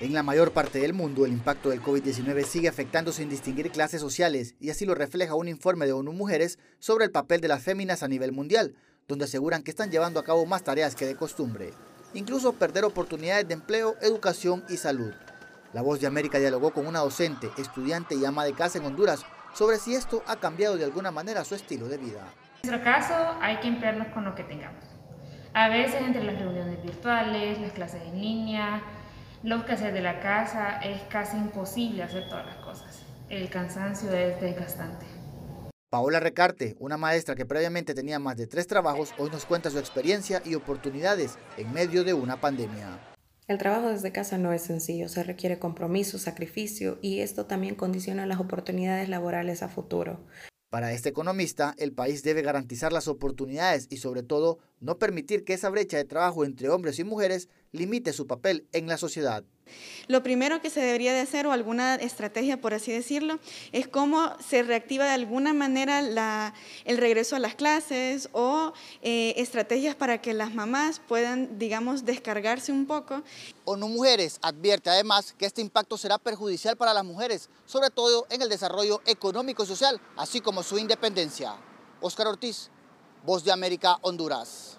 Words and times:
En 0.00 0.14
la 0.14 0.22
mayor 0.22 0.52
parte 0.52 0.78
del 0.78 0.94
mundo, 0.94 1.26
el 1.26 1.32
impacto 1.32 1.70
del 1.70 1.82
COVID-19 1.82 2.44
sigue 2.44 2.68
afectando 2.68 3.10
sin 3.10 3.28
distinguir 3.28 3.72
clases 3.72 4.00
sociales, 4.00 4.54
y 4.60 4.70
así 4.70 4.86
lo 4.86 4.94
refleja 4.94 5.34
un 5.34 5.48
informe 5.48 5.86
de 5.86 5.92
ONU 5.92 6.12
Mujeres 6.12 6.60
sobre 6.78 7.04
el 7.04 7.10
papel 7.10 7.40
de 7.40 7.48
las 7.48 7.64
féminas 7.64 8.04
a 8.04 8.08
nivel 8.08 8.30
mundial, 8.30 8.76
donde 9.08 9.24
aseguran 9.24 9.64
que 9.64 9.72
están 9.72 9.90
llevando 9.90 10.20
a 10.20 10.24
cabo 10.24 10.46
más 10.46 10.62
tareas 10.62 10.94
que 10.94 11.04
de 11.04 11.16
costumbre, 11.16 11.72
incluso 12.14 12.52
perder 12.52 12.84
oportunidades 12.84 13.48
de 13.48 13.54
empleo, 13.54 13.96
educación 14.00 14.62
y 14.68 14.76
salud. 14.76 15.12
La 15.72 15.82
Voz 15.82 16.00
de 16.00 16.06
América 16.06 16.38
dialogó 16.38 16.70
con 16.70 16.86
una 16.86 17.00
docente, 17.00 17.50
estudiante 17.58 18.14
y 18.14 18.24
ama 18.24 18.44
de 18.44 18.52
casa 18.52 18.78
en 18.78 18.84
Honduras 18.84 19.26
sobre 19.52 19.78
si 19.78 19.96
esto 19.96 20.22
ha 20.28 20.36
cambiado 20.36 20.76
de 20.76 20.84
alguna 20.84 21.10
manera 21.10 21.44
su 21.44 21.56
estilo 21.56 21.88
de 21.88 21.98
vida. 21.98 22.22
En 22.62 22.70
nuestro 22.70 22.84
caso, 22.84 23.14
hay 23.40 23.58
que 23.58 23.66
emplearnos 23.66 24.06
con 24.14 24.24
lo 24.24 24.36
que 24.36 24.44
tengamos. 24.44 24.84
A 25.54 25.68
veces 25.68 26.00
entre 26.02 26.22
las 26.22 26.38
reuniones 26.38 26.80
virtuales, 26.84 27.60
las 27.60 27.72
clases 27.72 28.00
en 28.02 28.20
línea, 28.20 28.80
los 29.42 29.64
quehaceres 29.64 29.94
de 29.94 30.00
la 30.00 30.20
casa, 30.20 30.80
es 30.80 31.02
casi 31.02 31.36
imposible 31.36 32.02
hacer 32.02 32.28
todas 32.28 32.46
las 32.46 32.56
cosas. 32.56 33.02
El 33.28 33.48
cansancio 33.50 34.12
es 34.12 34.40
desgastante. 34.40 35.06
Paola 35.90 36.20
Recarte, 36.20 36.76
una 36.80 36.96
maestra 36.96 37.34
que 37.34 37.46
previamente 37.46 37.94
tenía 37.94 38.18
más 38.18 38.36
de 38.36 38.46
tres 38.46 38.66
trabajos, 38.66 39.14
hoy 39.16 39.30
nos 39.30 39.46
cuenta 39.46 39.70
su 39.70 39.78
experiencia 39.78 40.42
y 40.44 40.54
oportunidades 40.54 41.38
en 41.56 41.72
medio 41.72 42.04
de 42.04 42.14
una 42.14 42.40
pandemia. 42.40 42.98
El 43.46 43.56
trabajo 43.56 43.88
desde 43.88 44.12
casa 44.12 44.36
no 44.36 44.52
es 44.52 44.62
sencillo, 44.62 45.08
se 45.08 45.22
requiere 45.22 45.58
compromiso, 45.58 46.18
sacrificio 46.18 46.98
y 47.00 47.20
esto 47.20 47.46
también 47.46 47.76
condiciona 47.76 48.26
las 48.26 48.40
oportunidades 48.40 49.08
laborales 49.08 49.62
a 49.62 49.68
futuro. 49.68 50.26
Para 50.68 50.92
este 50.92 51.08
economista, 51.08 51.74
el 51.78 51.94
país 51.94 52.22
debe 52.22 52.42
garantizar 52.42 52.92
las 52.92 53.08
oportunidades 53.08 53.86
y 53.88 53.96
sobre 53.96 54.22
todo 54.22 54.58
no 54.80 54.98
permitir 54.98 55.44
que 55.44 55.54
esa 55.54 55.70
brecha 55.70 55.96
de 55.96 56.04
trabajo 56.04 56.44
entre 56.44 56.68
hombres 56.68 56.98
y 56.98 57.04
mujeres 57.04 57.48
limite 57.72 58.12
su 58.12 58.26
papel 58.26 58.66
en 58.72 58.86
la 58.86 58.96
sociedad. 58.98 59.44
Lo 60.06 60.22
primero 60.22 60.60
que 60.60 60.70
se 60.70 60.80
debería 60.80 61.12
de 61.12 61.20
hacer, 61.20 61.46
o 61.46 61.52
alguna 61.52 61.96
estrategia 61.96 62.60
por 62.60 62.74
así 62.74 62.92
decirlo, 62.92 63.38
es 63.72 63.86
cómo 63.86 64.32
se 64.40 64.62
reactiva 64.62 65.04
de 65.04 65.10
alguna 65.10 65.52
manera 65.52 66.00
la, 66.00 66.54
el 66.84 66.96
regreso 66.96 67.36
a 67.36 67.38
las 67.38 67.54
clases 67.54 68.28
o 68.32 68.72
eh, 69.02 69.34
estrategias 69.36 69.94
para 69.94 70.20
que 70.20 70.32
las 70.34 70.54
mamás 70.54 71.00
puedan, 71.06 71.58
digamos, 71.58 72.04
descargarse 72.04 72.72
un 72.72 72.86
poco. 72.86 73.22
ONU 73.64 73.88
Mujeres 73.88 74.38
advierte 74.42 74.90
además 74.90 75.34
que 75.36 75.46
este 75.46 75.60
impacto 75.60 75.98
será 75.98 76.18
perjudicial 76.18 76.76
para 76.76 76.94
las 76.94 77.04
mujeres, 77.04 77.50
sobre 77.66 77.90
todo 77.90 78.26
en 78.30 78.42
el 78.42 78.48
desarrollo 78.48 79.02
económico 79.06 79.64
y 79.64 79.66
social, 79.66 80.00
así 80.16 80.40
como 80.40 80.62
su 80.62 80.78
independencia. 80.78 81.54
Oscar 82.00 82.28
Ortiz, 82.28 82.70
Voz 83.24 83.44
de 83.44 83.52
América, 83.52 83.98
Honduras. 84.02 84.78